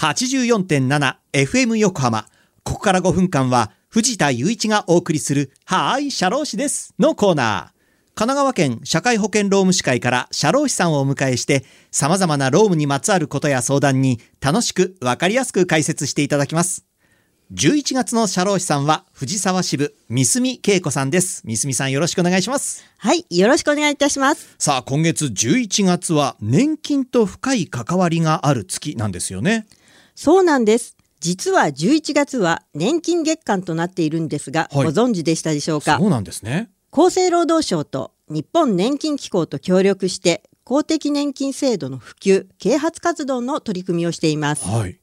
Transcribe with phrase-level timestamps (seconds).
[0.00, 2.24] 84.7FM 横浜。
[2.64, 7.80] ここから5分間は藤田雄一がお送りするはーい、社労士ですのコーナー。
[8.14, 16.86] 神奈川県社会保険労務士会から社労士さんをお迎えして様々な労務にまつわることや相談に楽しくわかりやすく解説していただきます。
[17.52, 21.42] 11月の社労士さんは藤沢支部三住恵子さんです。
[21.44, 22.86] 三住さんよろしくお願いします。
[22.96, 24.54] はい、よろしくお願いいたします。
[24.58, 29.66] さあ今月11月は年金と深い関わりがある月なんですよね。
[30.22, 30.98] そうなんです。
[31.20, 35.96] 実は11月は年金月間となっているんですが、はいご存知でしたでしょうか？
[35.98, 36.68] そうなんですね。
[36.92, 45.00] 厚生労働省と日本年金機構と協力して公的年金制度の普及啓発活動の取り組みをしていますはい。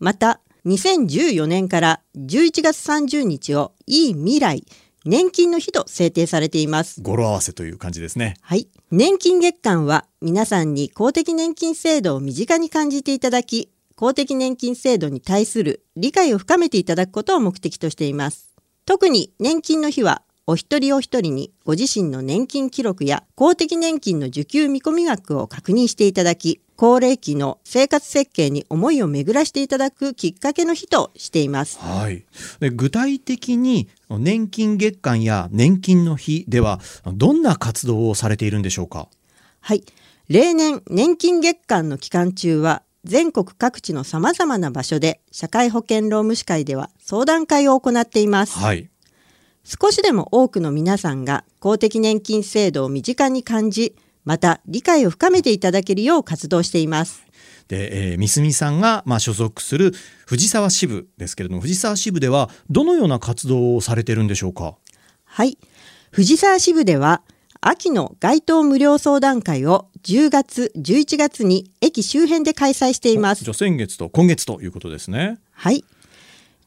[0.00, 4.66] また2014年から11月30日をいい未来
[5.04, 8.34] 年金の日と制定されています語呂合わせという感じですね。
[8.40, 8.68] はい。
[8.90, 18.54] 年金月間は皆さんに公的年金制度を身近に感じていただき、公的年金制度に対する理解を深めていただくことを目的としています。
[18.84, 31.78] 特に年金の日は、お一人お一人にご自身の年金記録や公的年金の受給見込み額を確認していただき、高齢期の生活設計に思いを巡らしていただくきっかけの日としています。
[31.78, 32.26] はい。
[32.60, 36.80] で具体的に年金月間や年金の日では
[37.14, 39.08] どんな活動をされているんでしょうか？
[39.60, 39.82] はい。
[40.28, 48.58] 例年、年金月間の期間中は、全国各地の様々な場所で、社会保険労務士会では相談会を行っています。
[48.58, 48.90] はい。
[49.64, 57.22] 少しでも多くの皆さんが公的年金制度を身近に感じ、また理解を深めていただけるよう活動しています。
[57.68, 59.92] で、えー、三住さんがまあ所属する
[60.26, 64.76] 藤沢支部ですけれども、藤沢支部ではどのような活動をされてるんでしょうか？
[65.24, 65.58] はい。
[66.10, 67.22] 藤沢支部では、
[67.68, 73.50] 秋の街頭無料相談会を10月、11月に駅周辺で開催していますじ。
[73.50, 75.40] ゃあ先月と今月ということですね。
[75.50, 75.84] はい。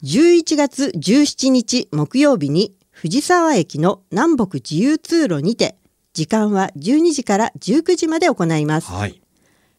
[0.03, 5.78] 11月17日木曜日に藤沢駅の南北自由通路にて、
[6.12, 8.91] 時間は12時から19時まで行います。
[8.91, 9.22] はい。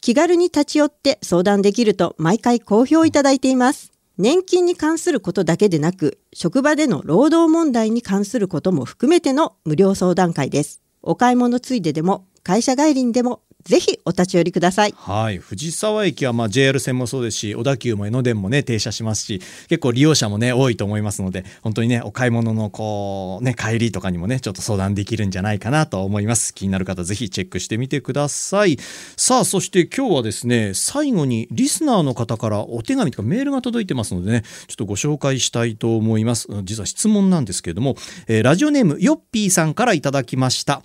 [0.01, 3.91] 気軽に立ち寄って相談できると毎回好評いただいています。
[4.17, 10.81] 年金に関することだけでなく、職場での労働問題に関することも含めての無料相談会です。
[11.03, 14.93] お買い物ついででも、会社帰りにでも、ぜひお立ち寄りください。
[14.95, 26.53] はい、藤沢駅はまあ JR 線もそうですし小田急も江ノ電もね停車しますし結構利用者もね多いと思いますので本当にねお買い物のこうね帰りとかにもねちょっと相談できるんじゃないかなと思います。
[26.53, 28.77] 気になる方ぜひチェックしてみてください。
[29.17, 36.47] さあそして今日はですね最後にリスナーの方からお手紙とかメールが届いてますのでねちょっとご紹介したいと思います。
[36.63, 37.95] 実は質問なんですけれども、
[38.27, 40.81] えーラジオネームヨッピーさんからいただきました。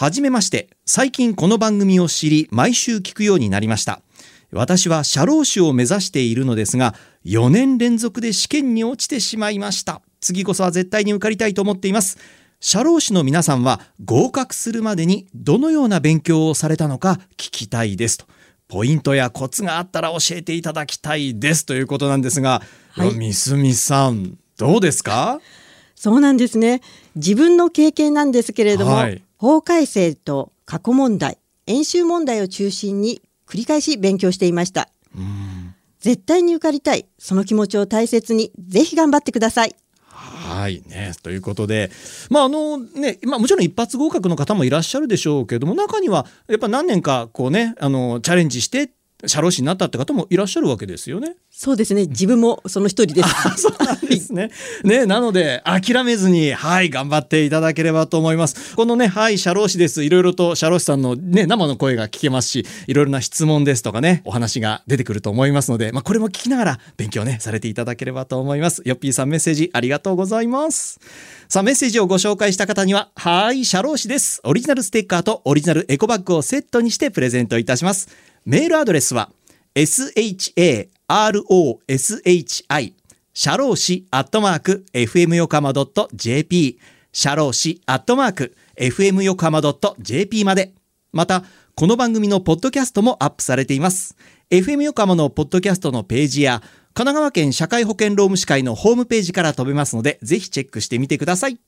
[0.00, 0.68] はじめまして。
[0.86, 4.00] 最近この番組を知り毎週聞くようになりました。
[4.52, 6.94] 私は社労士を目指しているのですが
[7.24, 10.00] 4年連続で試験に落ちてしまいました。
[10.20, 12.16] 次こそは絶対に受かりたいと思っています。
[12.60, 18.26] 社労士の皆さんは合格するまでにどのような勉強をされたのか聞きたいですと。
[18.68, 21.66] ポイントやコツがあったら教えていただきたいです。
[21.66, 23.14] ということなんですが、はい。
[23.16, 25.40] みすみさんどうですか？
[25.96, 26.82] そうなんですね。
[27.16, 34.88] 自分の経験なんですけれども、はい法改正と過去問題、演習問題を中心に繰り返し勉強していました。
[36.00, 37.06] 絶対に受かりたい。
[37.18, 39.76] その気持ちを大切に、ぜひ頑張ってください。
[40.08, 41.12] はいね。
[41.22, 41.90] ということで、
[42.30, 48.90] まああのね、まあもちろん一発合格の方もいらっしゃるでしょうけども、中にはやっぱ何年かこうね、あの、チャレンジして、
[49.26, 51.34] 社労士になったって方もいらっしゃるわけですよね。
[51.50, 52.06] そうですね。
[52.06, 53.28] 自分もその一人です。
[53.58, 54.50] そうなんですね。
[54.84, 58.76] ね、なので、諦めずに、はい、頑張っていただければと思います。
[58.76, 60.04] このね、はい、社労士です。
[60.04, 68.82] いろいろと社労士さんのね、生の声が聞けますし、いろいろな質問ですとかね、お話が出てくると思いますので、まあ、これも聞きながら勉強ね、されていただければと思います。
[68.84, 71.00] よっぴーさんメッセージありがとうございます。
[71.48, 74.40] さあ、メッセージをご紹介した方には、はい、社労士です。
[74.44, 78.27] オリジナルステッカーとオリジナルエコバッグをセットにしてプレゼントいたします。
[78.50, 79.30] メールアドレスは、
[79.74, 80.40] sharoshi
[83.34, 85.74] シャローシアットマーク FM 横浜
[86.14, 86.78] .jp
[87.12, 89.60] シャローシアットマーク FM 横浜
[90.00, 90.72] .jp まで。
[91.12, 91.44] また
[91.74, 94.16] この番組のポッドキャストもアップされています。
[94.50, 96.62] FM 横浜のポッドキャストのページや
[96.94, 101.58] 神奈川県社会保険労務士会のホームページから飛べますのでぜひチェックしてみてください。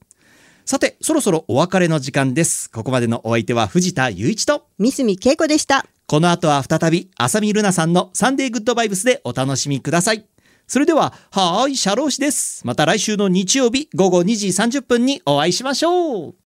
[0.64, 2.70] さてそろそろお別れの時間です。
[2.70, 5.84] ここまでのお相手は藤田雄一と三住恵子でした。
[6.10, 10.26] この後は再び、浅見ルナさんのサンデーグッドバイブスでお楽しみください。
[10.66, 12.66] それでは、はーい、シャロー氏です。
[12.66, 16.34] また来週の日曜日午後2時30分にお会いしましょう。